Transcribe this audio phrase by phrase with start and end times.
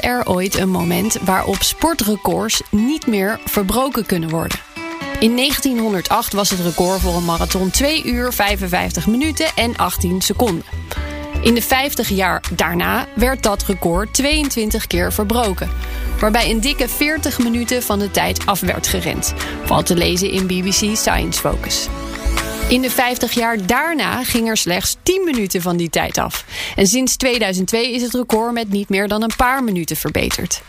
[0.00, 4.58] Er ooit een moment waarop sportrecords niet meer verbroken kunnen worden?
[5.18, 10.64] In 1908 was het record voor een marathon 2 uur 55 minuten en 18 seconden.
[11.42, 15.70] In de 50 jaar daarna werd dat record 22 keer verbroken,
[16.20, 20.46] waarbij een dikke 40 minuten van de tijd af werd gerend, valt te lezen in
[20.46, 21.88] BBC Science Focus.
[22.70, 26.44] In de 50 jaar daarna ging er slechts 10 minuten van die tijd af.
[26.76, 30.62] En sinds 2002 is het record met niet meer dan een paar minuten verbeterd.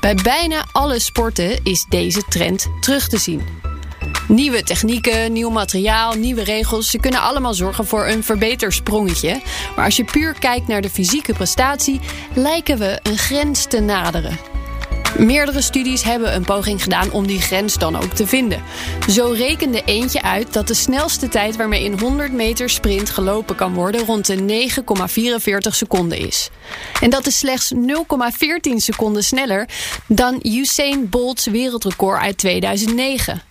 [0.00, 3.42] Bij bijna alle sporten is deze trend terug te zien.
[4.28, 9.42] Nieuwe technieken, nieuw materiaal, nieuwe regels, ze kunnen allemaal zorgen voor een verbetersprongetje.
[9.76, 12.00] Maar als je puur kijkt naar de fysieke prestatie,
[12.34, 14.57] lijken we een grens te naderen.
[15.16, 18.62] Meerdere studies hebben een poging gedaan om die grens dan ook te vinden.
[19.08, 23.74] Zo rekende eentje uit dat de snelste tijd waarmee in 100 meter sprint gelopen kan
[23.74, 26.50] worden rond de 9,44 seconden is.
[27.00, 27.80] En dat is slechts 0,14
[28.76, 29.68] seconden sneller
[30.06, 33.42] dan Usain Bolt's wereldrecord uit 2009.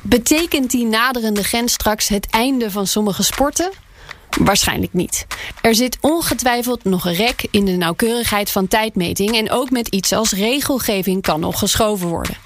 [0.00, 3.70] Betekent die naderende grens straks het einde van sommige sporten?
[4.30, 5.26] Waarschijnlijk niet.
[5.62, 10.12] Er zit ongetwijfeld nog een rek in de nauwkeurigheid van tijdmeting en ook met iets
[10.12, 12.36] als regelgeving kan nog geschoven worden.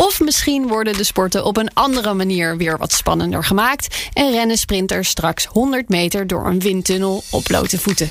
[0.00, 4.56] Of misschien worden de sporten op een andere manier weer wat spannender gemaakt en rennen
[4.56, 8.10] sprinters straks 100 meter door een windtunnel op blote voeten.